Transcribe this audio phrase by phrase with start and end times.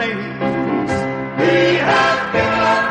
[0.00, 0.90] plains.
[1.40, 2.89] He has given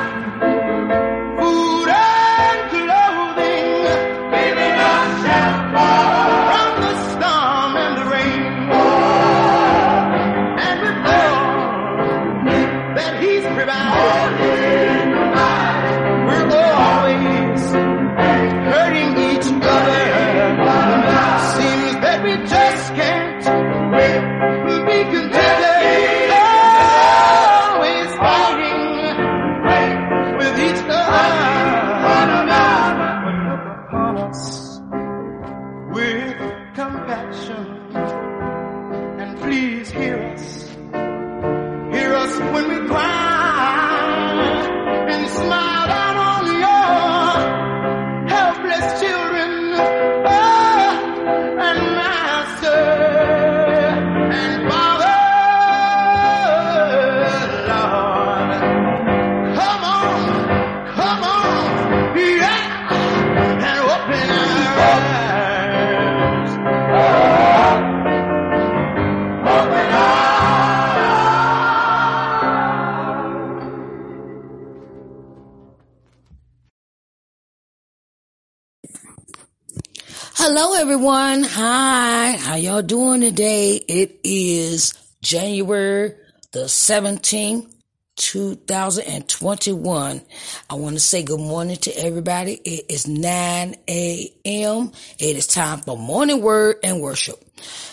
[80.92, 81.44] everyone.
[81.44, 82.32] Hi.
[82.32, 83.76] How y'all doing today?
[83.76, 86.16] It is January
[86.52, 87.72] the 17th,
[88.16, 90.22] 2021.
[90.68, 92.54] I want to say good morning to everybody.
[92.54, 94.92] It is 9 a.m.
[95.20, 97.38] It is time for morning word and worship.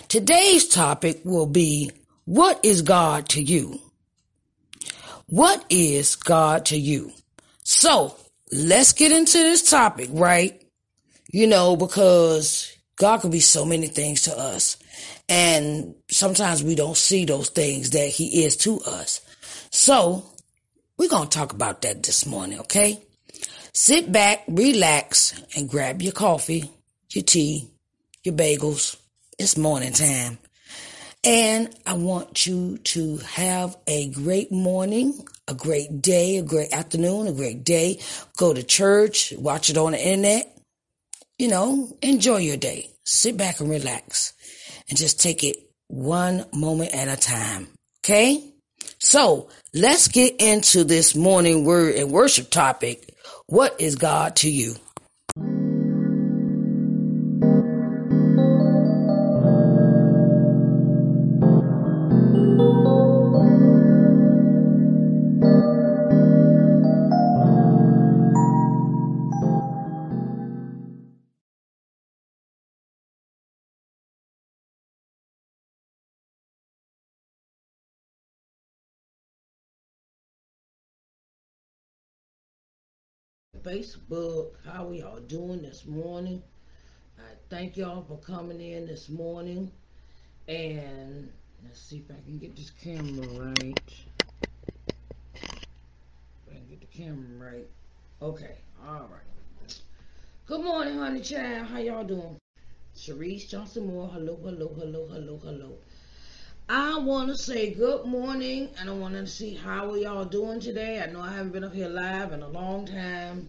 [0.09, 1.91] Today's topic will be,
[2.25, 3.79] what is God to you?
[5.27, 7.13] What is God to you?
[7.63, 8.17] So
[8.51, 10.63] let's get into this topic, right?
[11.37, 14.79] you know, because God can be so many things to us.
[15.29, 19.21] And sometimes we don't see those things that He is to us.
[19.71, 20.25] So
[20.97, 23.03] we're going to talk about that this morning, okay?
[23.75, 26.71] Sit back, relax, and grab your coffee,
[27.11, 27.69] your tea,
[28.25, 28.97] your bagels.
[29.39, 30.39] It's morning time.
[31.23, 37.27] And I want you to have a great morning, a great day, a great afternoon,
[37.27, 37.99] a great day.
[38.39, 40.56] Go to church, watch it on the internet
[41.39, 42.91] you know, enjoy your day.
[43.05, 44.33] Sit back and relax
[44.89, 45.57] and just take it
[45.89, 47.69] one moment at a time.
[48.01, 48.53] Okay?
[48.99, 53.15] So let's get into this morning word and worship topic.
[53.47, 54.75] What is God to you?
[83.67, 86.41] Facebook, how y'all doing this morning?
[87.19, 89.73] I thank y'all for coming in this morning.
[90.47, 91.33] And
[91.65, 93.77] let's see if I can get this camera right.
[96.45, 97.67] When did the camera right.
[98.23, 98.55] Okay,
[98.87, 99.81] all right.
[100.47, 101.67] Good morning, honey child.
[101.67, 102.39] How y'all doing?
[102.97, 104.07] Sharice Johnson Moore.
[104.07, 105.79] Hello, hello, hello, hello, hello.
[106.69, 110.61] I want to say good morning, and I want to see how are y'all doing
[110.61, 111.03] today.
[111.03, 113.49] I know I haven't been up here live in a long time.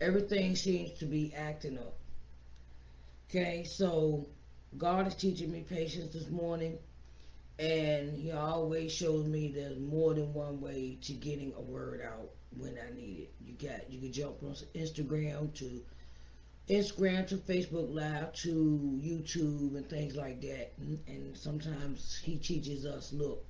[0.00, 1.96] Everything seems to be acting up.
[3.28, 4.26] Okay, so
[4.76, 6.78] God is teaching me patience this morning,
[7.58, 12.30] and He always shows me there's more than one way to getting a word out
[12.56, 13.32] when I need it.
[13.44, 15.82] You got you can jump on Instagram to
[16.68, 20.72] Instagram to Facebook Live to YouTube and things like that.
[20.78, 23.44] And, sometimes he teaches us, look,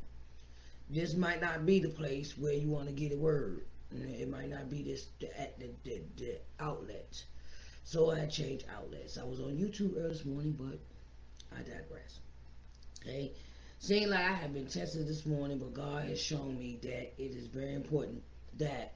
[0.91, 3.63] this might not be the place where you want to get a word.
[3.91, 7.25] It might not be this the, the, the, the outlet.
[7.85, 9.17] So I changed outlets.
[9.17, 10.79] I was on YouTube early this morning, but
[11.57, 12.21] I digress.
[13.01, 13.33] Okay.
[13.79, 17.35] Seeing like I have been tested this morning, but God has shown me that it
[17.35, 18.23] is very important
[18.59, 18.95] that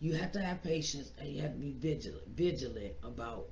[0.00, 3.46] you have to have patience and you have to be vigilant vigilant about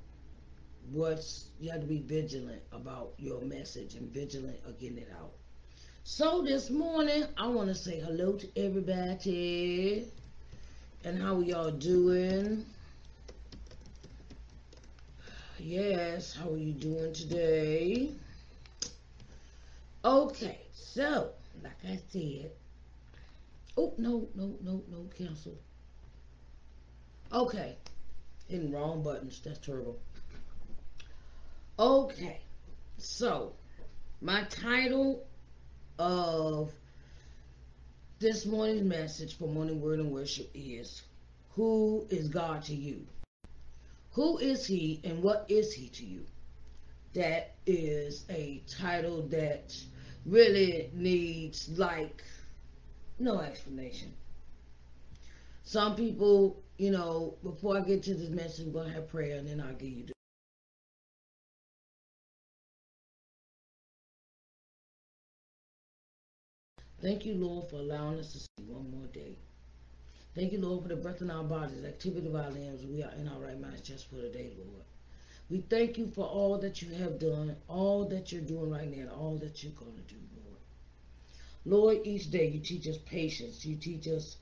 [0.90, 5.32] what's you have to be vigilant about your message and vigilant of getting it out
[6.06, 10.06] so this morning i want to say hello to everybody
[11.02, 12.62] and how are y'all doing
[15.58, 18.10] yes how are you doing today
[20.04, 21.30] okay so
[21.62, 22.50] like i said
[23.78, 25.56] oh no no no no cancel
[27.34, 27.74] Okay.
[28.46, 29.40] Hitting wrong buttons.
[29.44, 29.98] That's terrible.
[31.78, 32.40] Okay.
[32.98, 33.54] So,
[34.20, 35.26] my title
[35.98, 36.72] of
[38.18, 41.02] this morning's message for Morning Word and Worship is
[41.50, 43.06] Who is God to you?
[44.12, 46.24] Who is He and what is He to you?
[47.14, 49.76] That is a title that
[50.26, 52.24] really needs, like,
[53.18, 54.12] no explanation.
[55.62, 59.38] Some people you know, before I get to this message, I'm going to have prayer
[59.38, 60.13] and then I'll give you the.
[67.04, 69.36] Thank you, Lord, for allowing us to see one more day.
[70.34, 72.82] Thank you, Lord, for the breath in our bodies, the activity of our limbs.
[72.82, 74.84] We are in our right minds just for the day, Lord.
[75.50, 79.02] We thank you for all that you have done, all that you're doing right now,
[79.02, 80.60] and all that you're going to do, Lord.
[81.66, 83.66] Lord, each day you teach us patience.
[83.66, 84.38] You teach us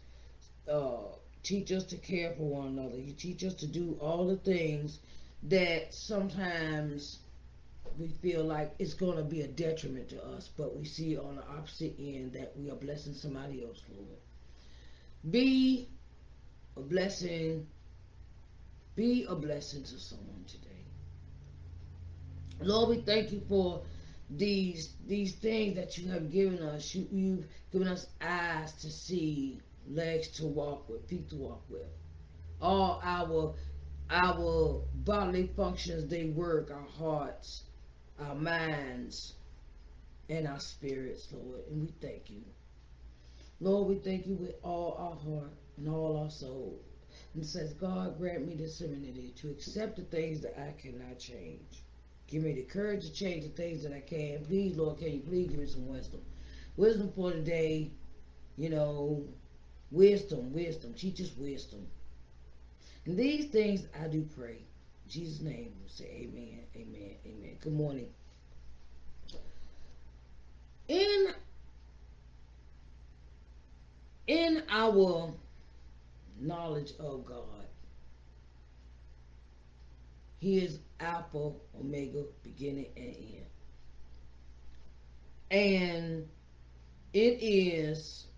[0.70, 2.96] uh, teach us to care for one another.
[2.96, 5.00] You teach us to do all the things
[5.42, 7.18] that sometimes
[7.98, 11.36] we feel like it's going to be a detriment to us, but we see on
[11.36, 14.18] the opposite end that we are blessing somebody else, Lord.
[15.30, 15.88] Be
[16.76, 17.66] a blessing.
[18.96, 20.68] Be a blessing to someone today.
[22.60, 23.82] Lord, we thank you for
[24.30, 26.94] these these things that you have given us.
[26.94, 31.86] You, you've given us eyes to see, legs to walk with, feet to walk with.
[32.60, 33.54] All our
[34.10, 37.62] our bodily functions they work, our hearts,
[38.22, 39.34] our minds,
[40.28, 41.60] and our spirits, Lord.
[41.70, 42.42] And we thank you.
[43.60, 46.80] Lord, we thank you with all our heart and all our soul.
[47.34, 51.82] And says, God, grant me the serenity to accept the things that I cannot change.
[52.26, 54.44] Give me the courage to change the things that I can.
[54.46, 56.20] Please, Lord, can you please give me some wisdom?
[56.76, 57.90] Wisdom for today,
[58.56, 59.24] you know,
[59.92, 60.94] Wisdom, wisdom.
[60.94, 61.86] Teach us wisdom.
[63.04, 64.56] And these things I do pray.
[65.12, 67.56] Jesus' name, we say amen, amen, amen.
[67.60, 68.06] Good morning.
[70.88, 71.26] In
[74.26, 75.34] in our
[76.40, 77.66] knowledge of God,
[80.38, 83.46] He is Alpha, Omega, beginning and end.
[85.50, 86.28] And
[87.12, 88.28] it is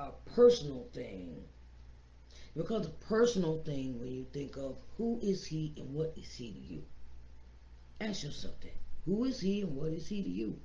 [0.00, 1.44] a personal thing.
[2.54, 6.32] It becomes a personal thing when you think of who is he and what is
[6.34, 6.82] he to you.
[8.00, 8.76] Ask yourself that.
[9.04, 10.58] Who is he and what is he to you?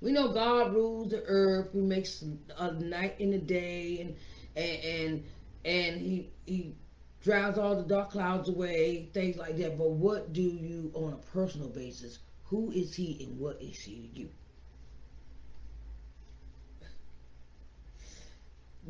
[0.00, 1.72] We know God rules the earth.
[1.72, 2.24] He makes
[2.56, 4.16] a night and a day, and
[4.56, 5.24] and and,
[5.64, 6.74] and he he
[7.22, 9.76] drives all the dark clouds away, things like that.
[9.76, 13.96] But what do you, on a personal basis, who is he and what is he
[13.96, 14.28] to you?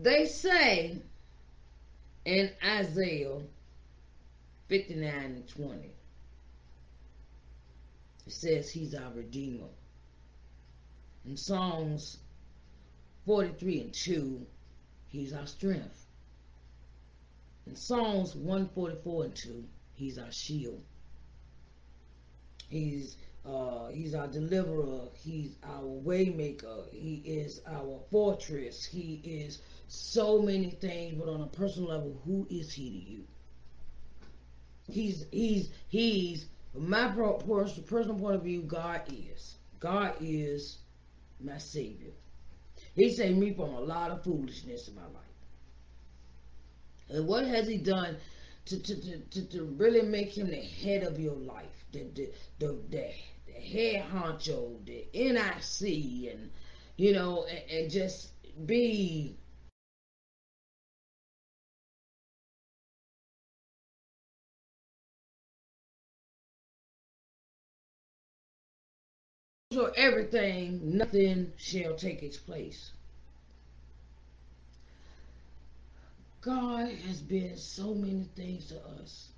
[0.00, 1.02] They say
[2.28, 3.38] in Isaiah
[4.68, 5.78] 59 and 20,
[8.26, 9.68] it says he's our Redeemer.
[11.24, 12.18] In Psalms
[13.24, 14.46] 43 and 2,
[15.08, 16.04] he's our strength.
[17.66, 20.82] In Psalms 144 and 2, he's our shield.
[22.68, 23.16] He's
[23.46, 25.08] Uh, he's our deliverer.
[25.14, 26.92] He's our waymaker.
[26.92, 28.84] He is our fortress.
[28.84, 33.24] He is so many things, but on a personal level, who is he to you?
[34.90, 38.62] He's he's he's my personal point of view.
[38.62, 40.78] God is God is
[41.40, 42.12] my savior.
[42.94, 45.12] He saved me from a lot of foolishness in my life.
[47.08, 48.16] And what has he done
[48.66, 51.84] to, to, to, to, to really make him the head of your life?
[51.92, 53.10] The, the, the, the,
[53.46, 56.50] the head honcho, the NIC, and,
[56.96, 58.30] you know, and, and just
[58.66, 59.36] be
[69.78, 72.90] for everything, nothing shall take its place.
[76.40, 79.28] God has been so many things to us.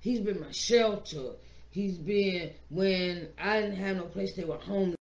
[0.00, 1.32] He's been my shelter.
[1.70, 4.96] He's been when I didn't have no place to stay with homeless.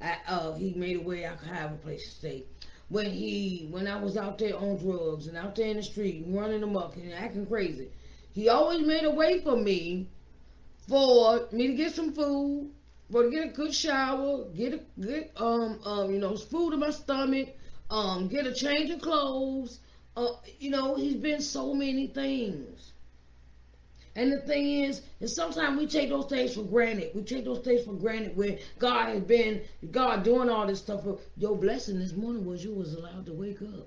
[0.00, 2.44] I, uh, he made a way I could have a place to stay.
[2.88, 6.24] When he, when I was out there on drugs and out there in the street
[6.24, 7.90] and running amok and acting crazy,
[8.32, 10.08] he always made a way for me,
[10.88, 12.70] for me to get some food,
[13.12, 16.90] to get a good shower, get a good um um you know food in my
[16.90, 17.48] stomach,
[17.90, 19.80] um get a change of clothes.
[20.16, 22.92] Uh, you know he's been so many things.
[24.18, 27.12] And the thing is, is sometimes we take those things for granted.
[27.14, 29.62] We take those things for granted where God has been,
[29.92, 31.04] God doing all this stuff.
[31.36, 33.86] Your blessing this morning was you was allowed to wake up.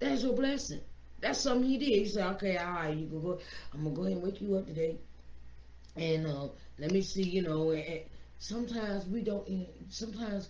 [0.00, 0.80] That's your blessing.
[1.20, 1.90] That's something he did.
[1.90, 3.38] He said, okay, all right, you can go.
[3.72, 4.98] I'm going to go ahead and wake you up today.
[5.94, 8.00] And uh, let me see, you know, and, and
[8.42, 9.48] sometimes we don't,
[9.88, 10.48] sometimes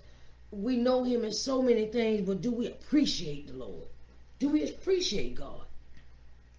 [0.50, 3.87] we know him in so many things, but do we appreciate the Lord?
[4.38, 5.66] Do we appreciate God?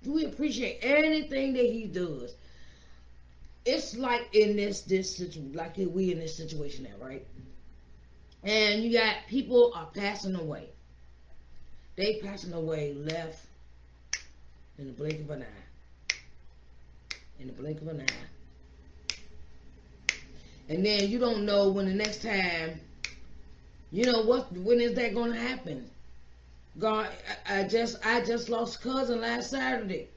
[0.03, 2.35] Do we appreciate anything that he does?
[3.65, 7.25] It's like in this this situation, like we in this situation now, right?
[8.43, 10.69] And you got people are passing away.
[11.95, 13.45] They passing away left
[14.77, 16.15] in the blink of an eye.
[17.39, 18.42] In the blink of an eye.
[20.69, 22.79] And then you don't know when the next time,
[23.91, 24.51] you know what?
[24.51, 25.89] When is that going to happen?
[26.79, 27.09] God,
[27.47, 30.07] I, I just I just lost cousin last Saturday,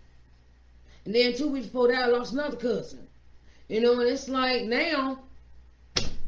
[1.04, 3.06] and then two weeks before that I lost another cousin.
[3.68, 5.20] You know, and it's like now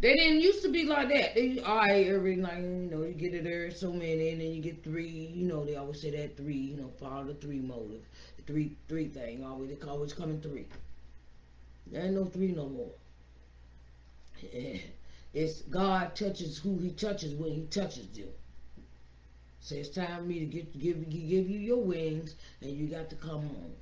[0.01, 1.35] they didn't used to be like that.
[1.35, 4.53] They all right every night, you know, you get it there so many, and then
[4.53, 5.33] you get three.
[5.35, 6.57] You know, they always say that three.
[6.57, 8.03] You know, follow the three motive,
[8.37, 9.45] the three three thing.
[9.45, 10.67] Always they always coming three.
[11.89, 12.91] There ain't no three no more.
[15.35, 18.29] It's God touches who He touches when He touches you.
[19.61, 23.11] So it's time for me to get give give you your wings, and you got
[23.11, 23.75] to come home.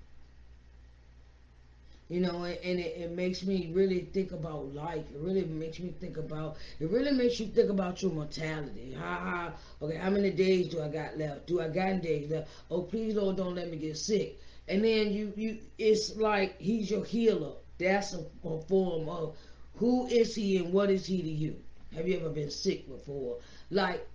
[2.08, 5.04] You know, and, and it, it, makes me really think about life.
[5.12, 6.56] It really makes me think about.
[6.78, 8.96] It really makes you think about your mortality.
[8.96, 9.96] How, how okay?
[9.96, 11.46] How many days do I got left?
[11.46, 12.48] Do I got days left?
[12.70, 14.38] Oh, please, Lord, don't let me get sick.
[14.68, 17.54] And then you you, it's like He's your healer.
[17.78, 19.36] That's a, a form of
[19.76, 21.56] who is He and what is He to you.
[21.94, 23.38] Have you ever been sick before?
[23.70, 24.06] Like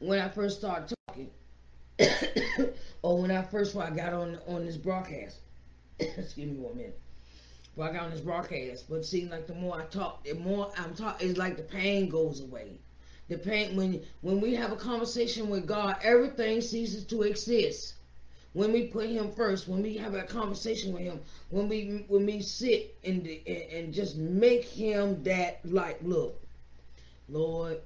[0.00, 1.30] when I first started talking,
[3.02, 5.38] or when I first when I got on on this broadcast.
[6.00, 6.98] Excuse me one minute.
[7.74, 10.72] When I got on this broadcast, but seems like the more I talk, the more
[10.76, 12.80] I'm talking, it's like the pain goes away.
[13.28, 17.94] The pain when when we have a conversation with God, everything ceases to exist.
[18.52, 22.26] When we put Him first, when we have a conversation with Him, when we when
[22.26, 26.42] we sit and and, just make Him that like, look,
[27.28, 27.80] Lord,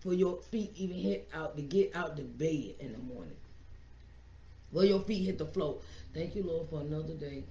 [0.00, 3.36] for your feet even hit out to get out the bed in the morning.
[4.72, 5.78] Will your feet hit the floor.
[6.14, 7.44] Thank you, Lord, for another day.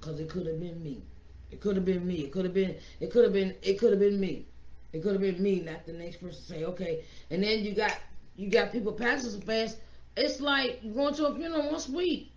[0.00, 1.02] Cause it could have been me.
[1.50, 2.16] It could have been me.
[2.16, 2.76] It could have been.
[3.00, 3.54] It could have been.
[3.62, 4.46] It could have been me.
[4.92, 6.42] It could have been me, not the next person.
[6.42, 7.96] Say okay, and then you got
[8.38, 9.78] you got people passing so fast.
[10.16, 12.30] It's like going to a funeral once a week.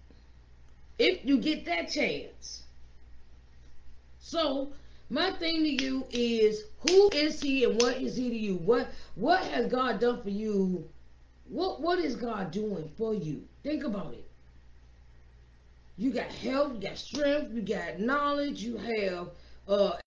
[0.97, 2.63] If you get that chance.
[4.19, 4.73] So
[5.09, 8.55] my thing to you is who is he and what is he to you?
[8.55, 10.89] What what has God done for you?
[11.47, 13.43] What what is God doing for you?
[13.61, 14.25] Think about it.
[15.97, 19.29] You got health, you got strength, you got knowledge, you have
[19.67, 19.97] uh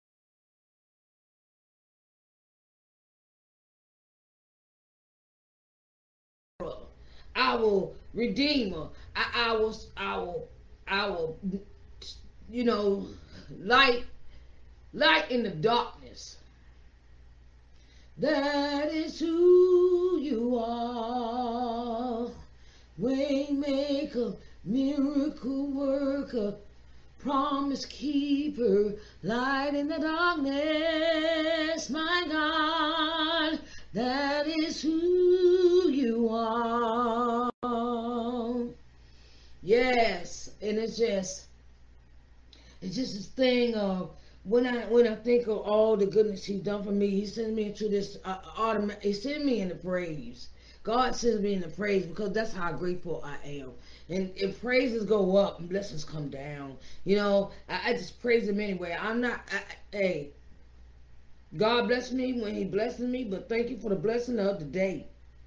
[7.37, 10.35] our redeemer, our our
[10.89, 11.35] our
[12.49, 13.07] you know
[13.61, 14.05] light
[14.93, 16.37] light in the darkness.
[18.17, 22.29] That is who you are.
[23.01, 26.55] Waymaker, miracle worker,
[27.19, 33.59] promise keeper, light in the darkness, my God,
[33.95, 37.24] that is who you are.
[39.65, 41.47] Yes, and it's just,
[42.83, 44.11] it's just this thing of
[44.43, 47.57] when I when I think of all the goodness He's done for me, He sends
[47.57, 49.03] me into this uh, automatic.
[49.03, 50.49] He sends me in the praise.
[50.83, 53.71] God sends me in the praise because that's how grateful I am.
[54.11, 58.47] And if praises go up and blessings come down, you know, I, I just praise
[58.47, 58.95] Him anyway.
[59.01, 59.41] I'm not.
[59.51, 60.33] I, hey,
[61.57, 64.67] God bless me when He blesses me, but thank you for the blessing of the
[64.67, 65.07] day.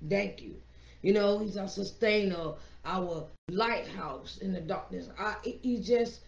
[0.10, 0.56] Thank you.
[1.04, 2.54] You know, He's our sustainer,
[2.88, 5.10] our lighthouse in the darkness.
[5.20, 6.22] I, he just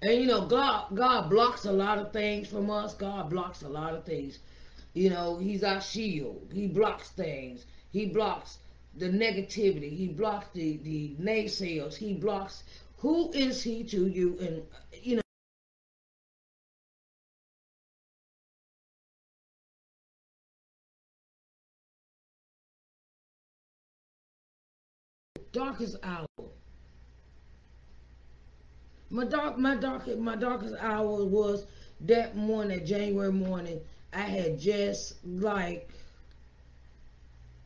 [0.00, 2.94] and you know, God God blocks a lot of things from us.
[2.94, 4.38] God blocks a lot of things.
[4.94, 6.50] You know, He's our shield.
[6.52, 7.66] He blocks things.
[7.90, 8.58] He blocks
[8.96, 9.96] the negativity.
[9.96, 11.96] He blocks the the naysayers.
[11.96, 12.62] He blocks.
[12.98, 14.36] Who is He to you?
[14.40, 14.62] And
[15.02, 15.22] you know.
[25.52, 26.26] Darkest hour.
[29.10, 31.66] My dark, my dark, my darkest hour was
[32.02, 33.80] that morning, January morning.
[34.12, 35.88] I had just like,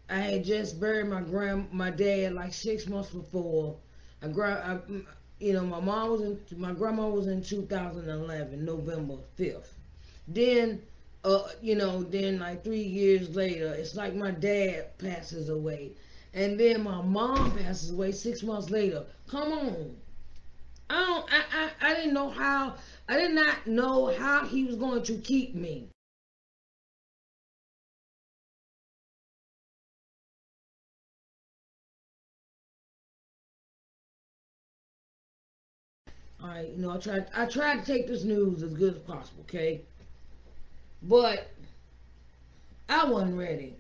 [0.09, 3.77] I had just buried my grand, my dad like six months before.
[4.23, 4.79] I, I
[5.41, 9.73] you know, my mom was in, my grandma was in 2011, November 5th.
[10.29, 10.81] Then,
[11.25, 15.93] uh, you know, then like three years later, it's like my dad passes away,
[16.35, 19.05] and then my mom passes away six months later.
[19.29, 19.97] Come on.
[20.89, 21.33] I don't.
[21.33, 21.91] I, I.
[21.91, 22.75] I didn't know how.
[23.09, 25.89] I did not know how he was going to keep me.
[36.43, 36.69] All right.
[36.71, 36.91] You know.
[36.93, 37.27] I tried.
[37.35, 39.43] I tried to take this news as good as possible.
[39.43, 39.83] Okay.
[41.03, 41.51] But
[42.89, 43.77] I wasn't ready.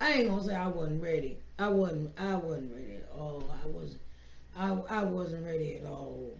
[0.00, 1.38] I ain't gonna say I wasn't ready.
[1.62, 2.10] I wasn't.
[2.18, 3.44] I wasn't ready at all.
[3.62, 4.00] I wasn't.
[4.56, 4.70] I.
[4.90, 6.36] I wasn't ready at all.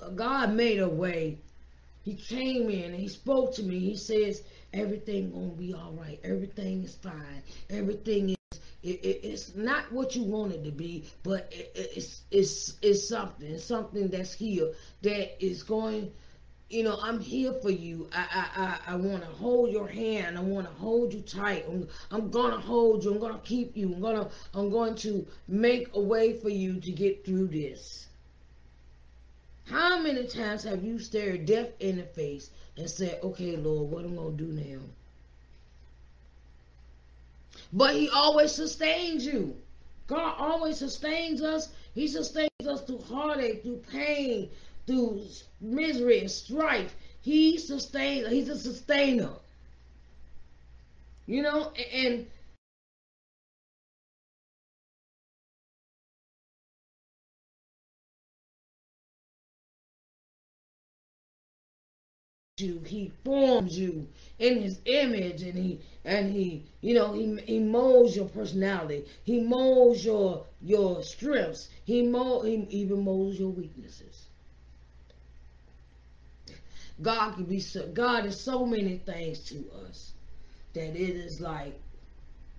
[0.00, 1.38] But God made a way.
[2.02, 3.78] He came in and he spoke to me.
[3.78, 6.18] He says everything gonna be all right.
[6.24, 7.42] Everything is fine.
[7.70, 8.36] Everything is.
[8.82, 13.08] It, it, it's not what you want it to be, but it, it's it's it's
[13.08, 13.48] something.
[13.48, 16.10] It's something that's here that is going.
[16.70, 18.08] You know, I'm here for you.
[18.12, 20.36] I I I, I want to hold your hand.
[20.36, 21.64] I want to hold you tight.
[21.66, 23.12] I'm, I'm gonna hold you.
[23.12, 23.94] I'm gonna keep you.
[23.94, 28.08] I'm gonna I'm going to make a way for you to get through this.
[29.64, 34.04] How many times have you stared death in the face and said, okay, Lord, what
[34.04, 34.80] am I to do now?
[37.72, 39.56] But he always sustains you.
[40.06, 41.68] God always sustains us.
[41.94, 44.48] He sustains us through heartache, through pain,
[44.88, 45.22] through
[45.60, 46.96] misery and strife.
[47.20, 49.34] He sustains, he's a sustainer.
[51.26, 52.26] You know, and
[62.56, 67.60] you he forms you in his image and he and he you know he, he
[67.60, 74.27] molds your personality he molds your your strengths he mold he even molds your weaknesses
[77.02, 80.12] god can be so god is so many things to us
[80.74, 81.80] that it is like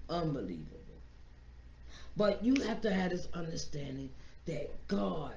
[0.09, 0.75] unbelievable
[2.15, 4.09] but you have to have this understanding
[4.45, 5.33] that god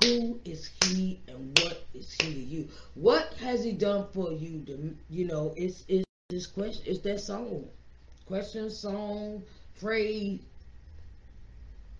[0.00, 2.68] who is he and what is he to you?
[2.94, 4.62] What has he done for you?
[4.66, 6.84] To, you know, it's it's this question.
[6.86, 7.64] It's that song,
[8.26, 9.42] question, song,
[9.74, 10.40] phrase.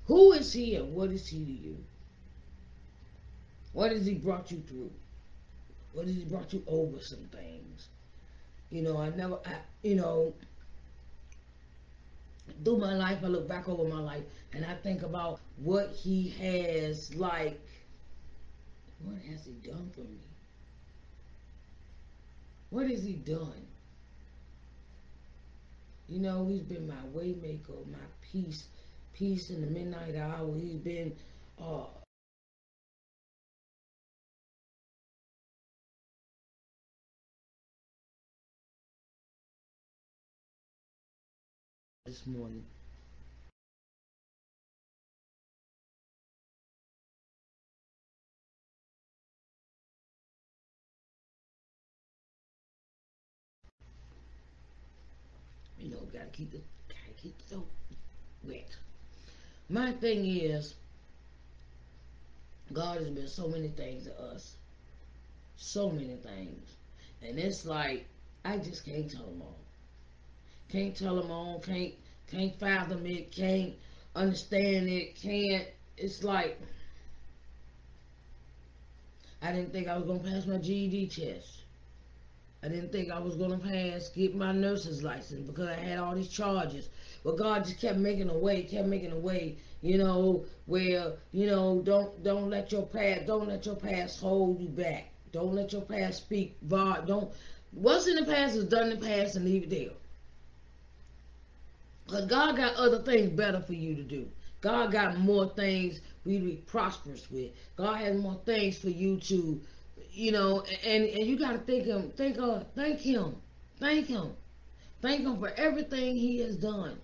[0.07, 1.77] Who is he and what is he to you?
[3.73, 4.91] What has he brought you through?
[5.97, 7.89] What he brought you over some things?
[8.69, 10.35] You know, I never, I, you know,
[12.63, 16.29] through my life, I look back over my life and I think about what he
[16.39, 17.59] has like
[19.05, 20.21] what has he done for me?
[22.69, 23.67] What has he done?
[26.09, 28.65] You know, he's been my waymaker, my peace,
[29.15, 30.55] peace in the midnight hour.
[30.59, 31.15] He's been
[31.59, 31.85] uh
[42.07, 42.65] this morning.
[55.79, 56.61] You know, gotta keep the
[57.23, 57.65] get so
[58.45, 58.77] wet.
[59.69, 60.75] My thing is,
[62.73, 64.57] God has been so many things to us.
[65.57, 66.71] So many things.
[67.23, 68.07] And it's like,
[68.45, 69.66] I just can't tell them all.
[70.71, 71.61] Can't tell them all.
[71.61, 71.95] Can't,
[72.31, 73.33] can't fathom it.
[73.33, 73.75] Can't
[74.15, 75.15] understand it.
[75.17, 76.61] Can't, it's like,
[79.43, 81.63] I didn't think I was to pass my GED test.
[82.63, 86.17] I didn't think I was to pass, get my nurse's license because I had all
[86.17, 86.89] these charges.
[87.23, 91.47] But God just kept making a way, kept making a way, you know, where, you
[91.47, 95.13] know, don't don't let your past don't let your past hold you back.
[95.31, 96.57] Don't let your past speak.
[96.69, 97.31] Don't
[97.71, 99.91] what's in the past is done in the past and leave it there.
[102.07, 104.29] Because God got other things better for you to do.
[104.61, 107.51] God got more things for you to be prosperous with.
[107.77, 109.61] God has more things for you to,
[110.13, 112.67] you know, and, and you gotta thank him, thank God.
[112.75, 113.37] thank him.
[113.79, 114.33] Thank him.
[115.03, 116.97] Thank him for everything he has done.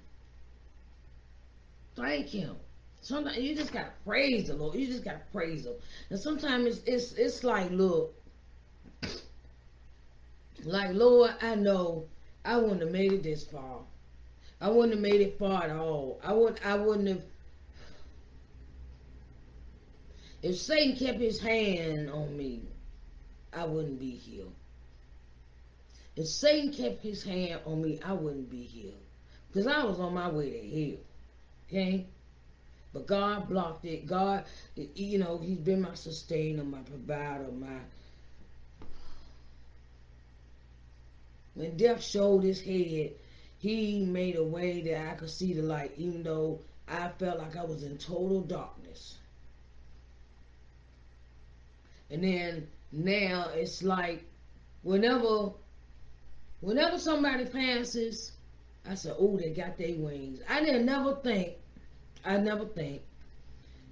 [1.95, 2.57] Thank him.
[3.03, 4.77] Sometimes you just gotta praise the Lord.
[4.77, 5.75] You just gotta praise him.
[6.11, 8.15] And sometimes it's it's it's like, look,
[10.65, 12.07] like Lord, I know
[12.45, 13.81] I wouldn't have made it this far.
[14.62, 16.20] I wouldn't have made it far at all.
[16.22, 17.22] I would I wouldn't have
[20.40, 22.62] if Satan kept his hand on me,
[23.53, 24.46] I wouldn't be here.
[26.16, 28.92] If Satan kept his hand on me, I wouldn't be here.
[29.48, 31.01] Because I was on my way to hell.
[31.68, 32.07] Okay?
[32.92, 34.07] But God blocked it.
[34.07, 34.44] God,
[34.75, 37.79] you know, He's been my sustainer, my provider, my.
[41.55, 43.12] When death showed his head,
[43.62, 47.57] He made a way that I could see the light, even though I felt like
[47.57, 49.18] I was in total darkness.
[52.11, 54.25] And then now it's like
[54.83, 55.53] whenever
[56.61, 58.33] whenever somebody passes,
[58.85, 60.40] I said, Oh, they got their wings.
[60.48, 61.53] I didn't never think
[62.25, 63.03] I never think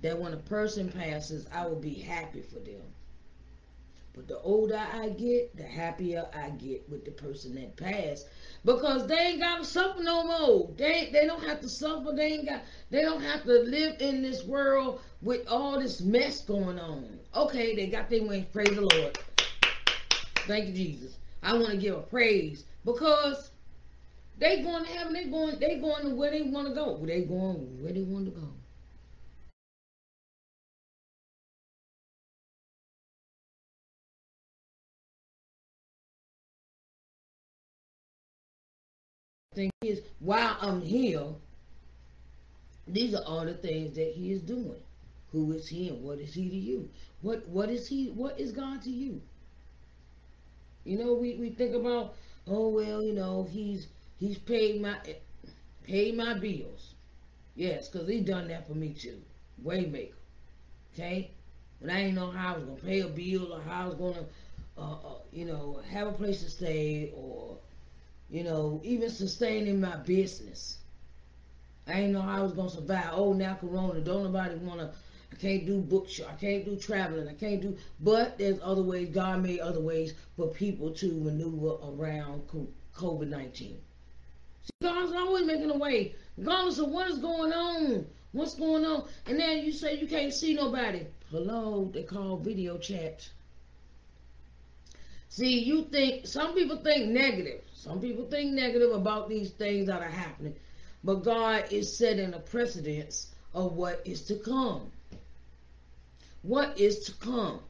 [0.02, 2.82] that when a person passes, I will be happy for them.
[4.12, 8.26] But the older I get, the happier I get with the person that passed.
[8.64, 10.70] Because they ain't gotta suffer no more.
[10.76, 12.12] They they don't have to suffer.
[12.12, 16.40] They ain't got they don't have to live in this world with all this mess
[16.40, 17.20] going on.
[17.34, 18.46] Okay, they got their wings.
[18.52, 19.18] Praise the Lord.
[20.46, 21.18] Thank you, Jesus.
[21.42, 23.50] I want to give a praise because
[24.38, 25.12] they going to heaven.
[25.12, 25.58] They going.
[25.60, 26.98] They going to where they want to go.
[27.06, 28.48] They going where they want to go.
[39.52, 41.24] Thing is, while I'm here,
[42.86, 44.80] these are all the things that He is doing.
[45.32, 46.88] Who is He and what is He to you?
[47.22, 48.10] What What is He?
[48.10, 49.20] What is God to you?
[50.84, 52.14] You know, we, we think about,
[52.46, 53.88] oh well, you know, He's
[54.20, 54.96] He's paid my
[55.82, 56.94] paid my bills.
[57.56, 59.20] Yes, because He done that for me too.
[59.64, 60.12] Waymaker.
[60.94, 61.32] Okay?
[61.80, 63.94] When I didn't know how I was gonna pay a bill or how I was
[63.96, 64.26] gonna,
[64.78, 67.56] uh, uh, you know, have a place to stay or,
[68.30, 70.78] you know, even sustaining my business.
[71.86, 73.10] I didn't know how I was gonna survive.
[73.12, 74.92] Oh, now Corona, don't nobody wanna.
[75.32, 76.30] I can't do bookshop.
[76.32, 77.28] I can't do traveling.
[77.28, 77.76] I can't do.
[78.00, 79.08] But there's other ways.
[79.10, 82.42] God made other ways for people to maneuver around
[82.94, 83.78] COVID nineteen.
[84.82, 88.06] God's always making a way, regardless of what is going on.
[88.32, 89.08] What's going on?
[89.26, 91.06] And then you say you can't see nobody.
[91.30, 93.28] Hello, they call video chat.
[95.30, 97.62] See, you think some people think negative.
[97.72, 100.56] Some people think negative about these things that are happening.
[101.04, 104.90] But God is setting a precedence of what is to come.
[106.42, 107.60] What is to come?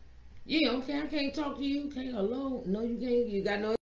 [0.47, 1.89] Yeah, okay, I can't talk to you.
[1.89, 2.63] Okay, hello.
[2.65, 3.29] No, you can't.
[3.29, 3.77] You got no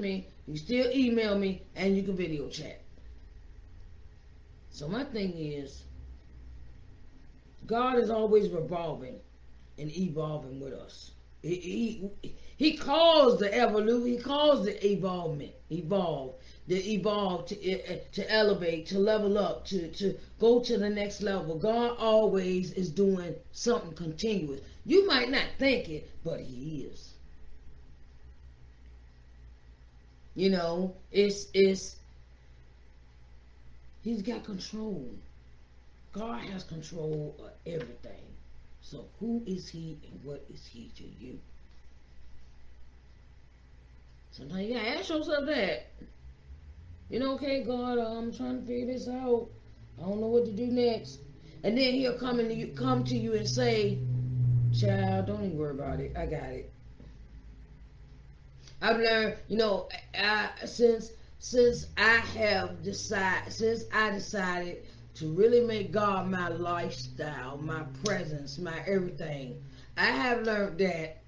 [0.00, 0.26] me.
[0.46, 2.80] You still email me and you can video chat.
[4.70, 5.82] So my thing is,
[7.66, 9.20] God is always revolving
[9.78, 11.10] and evolving with us.
[11.42, 16.34] He, he, he calls the evolution, he calls the evolvement, evolve,
[16.66, 20.90] the evolve, to, eh, eh, to elevate, to level up, to, to go to the
[20.90, 21.56] next level.
[21.56, 24.60] God always is doing something continuous.
[24.84, 27.14] You might not think it, but he is.
[30.34, 31.96] You know, it's it's
[34.02, 35.04] he's got control.
[36.12, 38.22] God has control of everything.
[38.80, 41.38] So who is he and what is he to you?
[44.30, 45.90] Sometimes you gotta ask yourself that.
[47.10, 49.48] You know, okay, God, uh, I'm trying to figure this out.
[49.98, 51.20] I don't know what to do next.
[51.64, 53.98] And then he'll come and you come to you and say,
[54.78, 56.12] Child, don't even worry about it.
[56.16, 56.72] I got it.
[58.80, 61.10] I've learned, you know, I, since
[61.40, 64.84] since I have decided, since I decided
[65.18, 69.60] to really make God my lifestyle, my presence, my everything,
[69.96, 71.20] I have learned that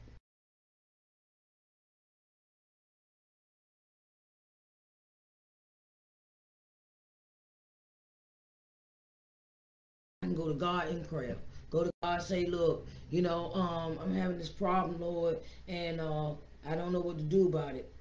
[10.22, 11.36] I can go to God in prayer.
[11.70, 16.30] Go to God, say, look, you know, um, I'm having this problem, Lord, and uh,
[16.64, 17.92] I don't know what to do about it.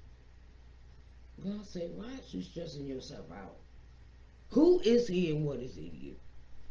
[1.42, 3.56] God say, why are you stressing yourself out?
[4.50, 6.16] Who is he and what is he to you?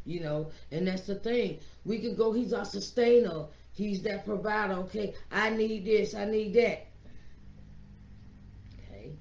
[0.06, 1.60] You know, and that's the thing.
[1.86, 3.46] We can go, he's our sustainer.
[3.74, 4.74] He's that provider.
[4.74, 6.88] Okay, I need this, I need that.
[8.74, 9.12] Okay.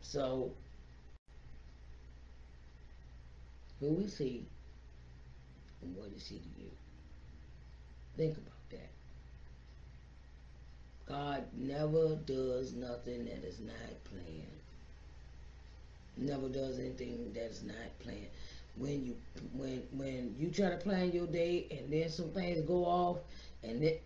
[0.00, 0.52] So,
[3.80, 4.46] who is he
[5.82, 6.70] and what is he to you?
[8.16, 8.90] Think about that.
[11.06, 14.58] God never does nothing that is not planned.
[16.18, 18.26] Never does anything that's not planned.
[18.76, 19.16] When you
[19.52, 23.18] when when you try to plan your day and then some things go off
[23.62, 24.02] and it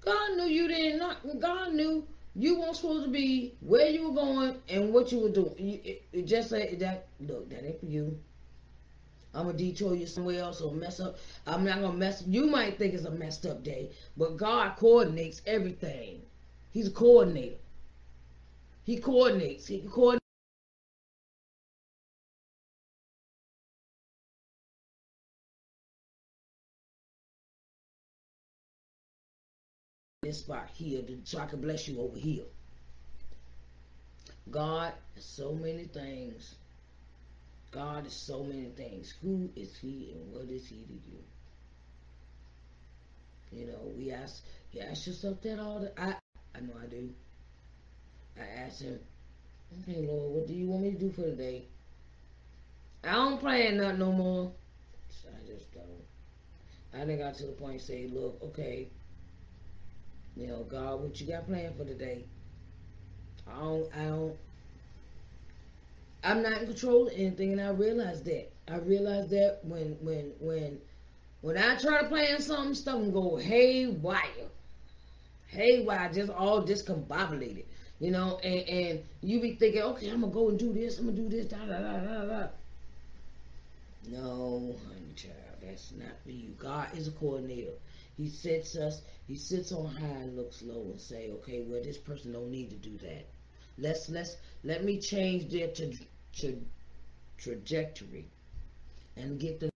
[0.00, 4.14] God knew you didn't not God knew you weren't supposed to be where you were
[4.14, 5.54] going and what you were doing.
[5.58, 8.18] You, it, it just say that look that ain't for you.
[9.34, 11.18] I'm gonna detour you somewhere else or mess up.
[11.46, 12.24] I'm not gonna mess.
[12.26, 16.22] You might think it's a messed up day, but God coordinates everything.
[16.72, 17.56] He's a coordinator.
[18.84, 19.66] He coordinates.
[19.66, 20.23] He coordinates.
[30.34, 32.42] This spot here, so I can bless you over here.
[34.50, 36.56] God is so many things.
[37.70, 39.14] God is so many things.
[39.22, 41.22] Who is He and what is He to you?
[43.52, 44.42] You know, we ask.
[44.72, 45.92] You ask yourself that all the.
[45.96, 46.16] I
[46.56, 47.08] I know I do.
[48.36, 48.98] I ask Him,
[49.82, 51.62] Okay, Lord, what do you want me to do for today?
[53.04, 54.50] I don't plan nothing no more.
[55.28, 56.04] I just don't.
[56.92, 58.88] I done got to the point say, look, okay,
[60.36, 62.24] you know, God, what you got planned for today?
[63.46, 64.36] I don't, I don't,
[66.24, 68.50] I'm not in control of anything, and I realize that.
[68.66, 70.78] I realize that when, when, when,
[71.42, 74.48] when I try to plan something, stuff can go haywire,
[75.48, 77.66] haywire, just all discombobulated,
[78.00, 81.06] you know, and, and you be thinking, okay, I'm gonna go and do this, I'm
[81.06, 82.46] gonna do this, da da da da da.
[84.08, 86.54] No, honey child, that's not for you.
[86.58, 87.72] God is a coordinator.
[88.16, 91.98] He sits us, he sits on high and looks low and say, okay, well this
[91.98, 93.26] person don't need to do that.
[93.78, 95.92] Let's let's let me change their tra-
[96.32, 96.64] tra-
[97.38, 98.30] trajectory
[99.16, 99.70] and get the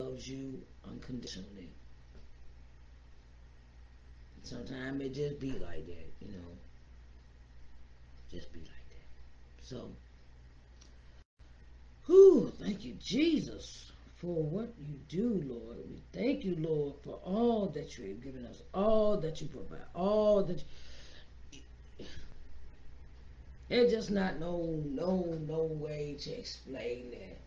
[0.00, 1.74] loves you unconditionally.
[4.42, 6.56] Sometimes it just be like that, you know.
[8.30, 8.85] Just be like.
[9.68, 9.90] So,
[12.06, 15.78] whew, thank you, Jesus, for what you do, Lord.
[15.90, 19.80] We thank you, Lord, for all that you have given us, all that you provide,
[19.92, 20.62] all that
[21.50, 21.64] you,
[23.68, 27.40] there's just not no no no way to explain that.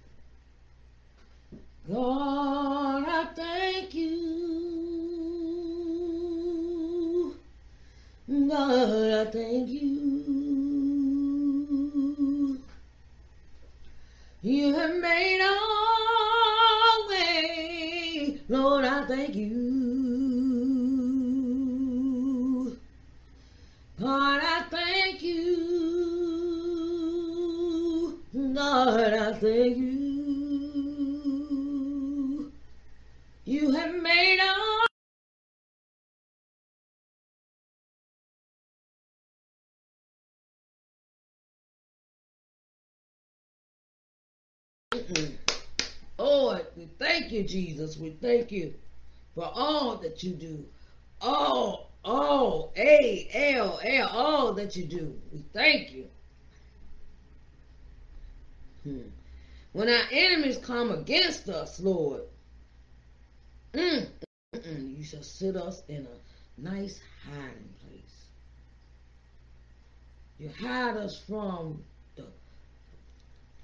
[1.90, 4.18] God, I thank you.
[8.50, 10.19] God, I thank you.
[14.42, 15.54] You have made a
[17.10, 18.40] way.
[18.48, 19.60] Lord, I thank you.
[24.00, 25.60] God, I thank you.
[28.54, 29.76] God, I thank.
[29.76, 29.99] You
[46.18, 47.98] Lord, we thank you, Jesus.
[47.98, 48.74] We thank you
[49.36, 50.66] for all that you do.
[51.22, 55.20] All, all, A, L, L, all that you do.
[55.32, 56.06] We thank you.
[58.84, 59.10] Hmm.
[59.72, 62.22] When our enemies come against us, Lord,
[63.74, 64.08] mm,
[64.56, 68.26] mm, you shall sit us in a nice hiding place.
[70.40, 71.84] You hide us from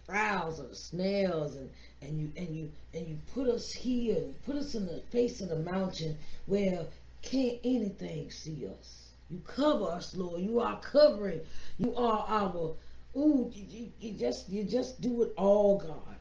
[0.07, 1.69] fowls or snails and,
[2.01, 5.41] and you and you and you put us here and put us in the face
[5.41, 6.85] of the mountain where
[7.21, 9.09] can't anything see us.
[9.29, 10.41] You cover us, Lord.
[10.41, 11.41] You are covering.
[11.79, 12.75] You are our
[13.17, 16.15] ooh, you, you, you just you just do it all, God.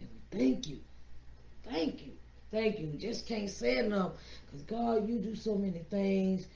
[0.00, 0.78] And we thank you.
[1.64, 2.12] Thank you.
[2.50, 2.86] thank you.
[2.88, 4.12] we Just can't say enough.
[4.46, 6.46] Because, God, you do so many things,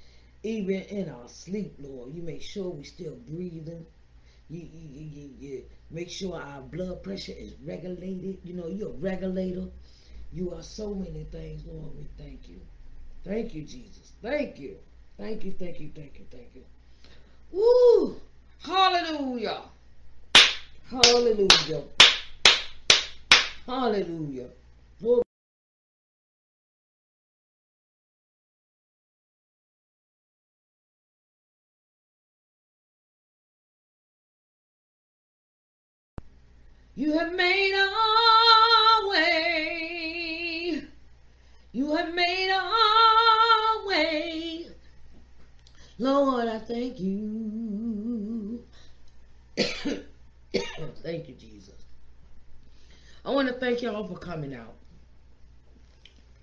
[0.43, 2.15] even in our sleep, Lord.
[2.15, 3.87] You make sure we still breathing.
[4.51, 8.39] You, you, you, you make sure our blood pressure is regulated.
[8.45, 9.67] You know, you're a regulator.
[10.33, 11.97] You are so many things, Lord.
[11.97, 12.61] We thank you.
[13.25, 14.13] Thank you, Jesus.
[14.23, 14.77] Thank you.
[15.19, 16.63] Thank you, thank you, thank you, thank you.
[17.51, 18.17] Woo!
[18.63, 19.63] Hallelujah.
[20.91, 21.83] Hallelujah.
[23.67, 24.49] Hallelujah.
[36.99, 40.83] You have made a way.
[41.71, 44.67] You have made a way.
[46.01, 48.65] Lord, I thank you.
[49.57, 51.77] thank you, Jesus.
[53.25, 54.75] I want to thank y'all for coming out.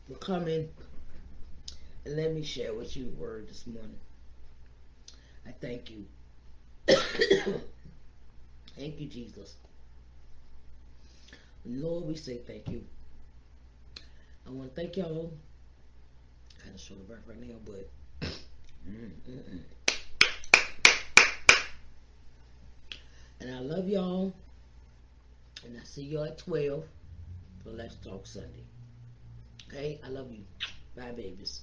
[0.08, 0.70] For coming
[2.06, 4.00] and let me share with you a word this morning.
[5.46, 6.06] I thank you.
[8.78, 9.56] thank you, Jesus.
[11.66, 12.84] Lord, we say thank you.
[14.46, 15.32] I want to thank y'all.
[16.64, 17.90] I of short of breath right now, but.
[23.42, 24.34] And I love y'all.
[25.64, 26.84] And I see y'all at 12
[27.64, 28.64] for Let's Talk Sunday.
[29.68, 30.00] Okay?
[30.04, 30.44] I love you.
[30.96, 31.62] Bye, babies.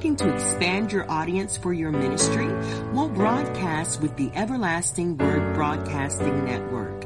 [0.00, 2.46] Looking to expand your audience for your ministry?
[2.94, 7.04] Well, broadcast with the Everlasting Word Broadcasting Network.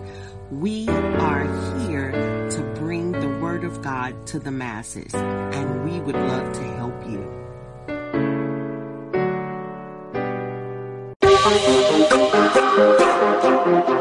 [0.53, 1.43] We are
[1.89, 2.13] here
[2.51, 7.05] to bring the Word of God to the masses, and we would love to help
[7.11, 7.29] you.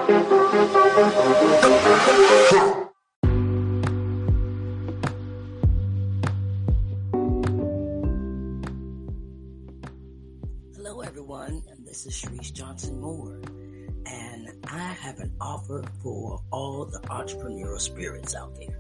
[0.06, 0.43] Hello,
[11.94, 13.40] this is Sharice Johnson Moore,
[14.08, 18.80] and I have an offer for all the entrepreneurial spirits out there.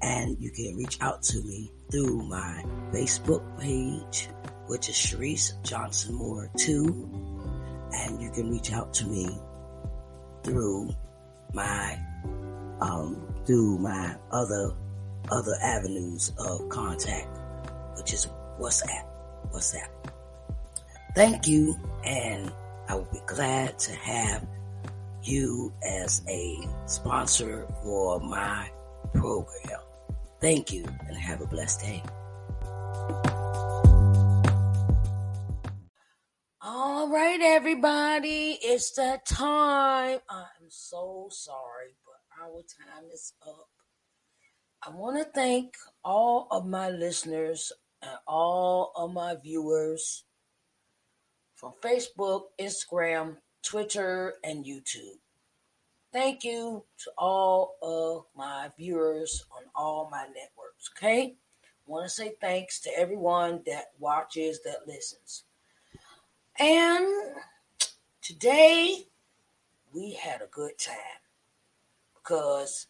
[0.00, 4.28] and you can reach out to me through my Facebook page,
[4.66, 9.28] which is Sharice Johnson Moore 2, and you can reach out to me
[10.42, 10.90] through
[11.52, 11.96] my
[12.80, 14.72] um through my other
[15.30, 17.28] other avenues of contact,
[17.96, 18.26] which is
[18.58, 19.06] WhatsApp.
[19.52, 19.88] WhatsApp.
[21.14, 22.52] Thank you, and
[22.88, 24.44] I will be glad to have
[25.22, 28.68] you as a sponsor for my
[29.12, 29.83] program.
[30.44, 32.02] Thank you and have a blessed day.
[36.60, 40.18] All right, everybody, it's that time.
[40.28, 43.70] I'm so sorry, but our time is up.
[44.86, 50.24] I want to thank all of my listeners and all of my viewers
[51.56, 55.20] from Facebook, Instagram, Twitter, and YouTube.
[56.14, 60.88] Thank you to all of my viewers on all my networks.
[60.96, 61.34] Okay?
[61.86, 65.42] Want to say thanks to everyone that watches, that listens.
[66.60, 67.04] And
[68.22, 69.08] today
[69.92, 70.94] we had a good time
[72.14, 72.86] because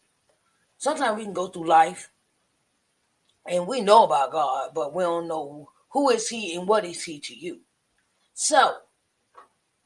[0.77, 2.11] sometimes we can go through life
[3.47, 7.03] and we know about God, but we don't know who is He and what is
[7.03, 7.61] He to you.
[8.35, 8.75] So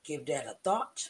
[0.03, 1.09] give that a thought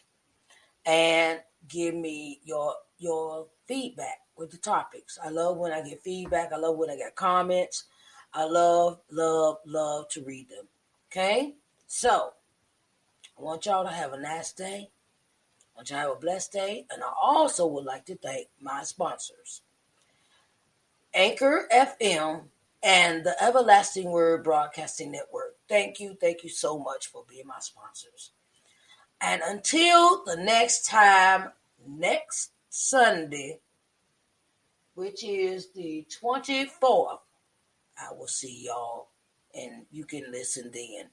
[0.86, 5.20] and give me your your feedback with the topics.
[5.24, 6.52] I love when I get feedback.
[6.54, 7.86] I love when I get comments.
[8.34, 10.68] I love, love, love to read them.
[11.12, 11.56] Okay?
[11.88, 12.34] So
[13.38, 14.90] I want y'all to have a nice day.
[14.90, 16.86] I want y'all to have a blessed day.
[16.92, 19.62] And I also would like to thank my sponsors.
[21.14, 22.44] Anchor FM
[22.84, 25.56] and the Everlasting Word Broadcasting Network.
[25.68, 28.32] Thank you, thank you so much for being my sponsors.
[29.22, 31.52] And until the next time,
[31.86, 33.60] next Sunday,
[34.96, 37.20] which is the 24th,
[37.98, 39.08] I will see y'all
[39.54, 41.10] and you can listen then.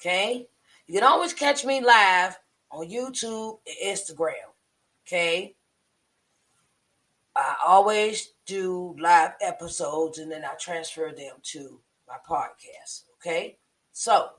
[0.00, 0.48] Okay?
[0.86, 2.38] You can always catch me live
[2.70, 4.50] on YouTube and Instagram.
[5.06, 5.54] Okay?
[7.36, 13.04] I always do live episodes and then I transfer them to my podcast.
[13.16, 13.56] Okay,
[13.92, 14.30] so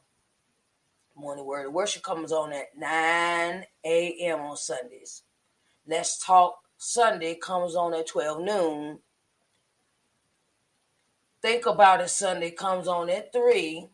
[1.15, 4.39] morning word worship comes on at 9 a.m.
[4.39, 5.23] on Sundays.
[5.87, 8.99] Let's talk Sunday comes on at 12 noon.
[11.41, 13.87] Think about it Sunday comes on at 3.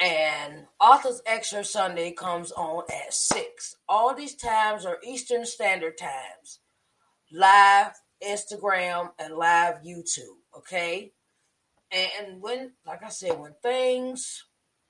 [0.00, 3.76] And Authors Extra Sunday comes on at 6.
[3.88, 6.58] All these times are Eastern Standard Times.
[7.30, 7.92] Live
[8.26, 10.38] Instagram and live YouTube.
[10.56, 11.12] Okay.
[11.92, 14.42] And when, like I said, when things,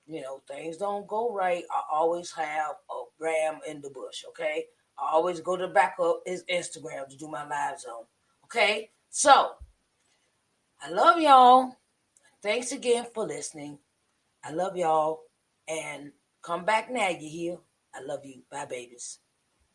[0.06, 4.24] you know, things don't go right, I always have a ram in the bush.
[4.28, 4.64] Okay.
[4.98, 8.04] I always go to back backup is Instagram to do my lives on,
[8.44, 8.90] Okay.
[9.10, 9.52] So
[10.82, 11.76] I love y'all.
[12.42, 13.78] Thanks again for listening.
[14.44, 15.22] I love y'all.
[15.66, 17.56] And come back now, you hear?
[17.94, 18.42] I love you.
[18.50, 19.18] Bye, babies.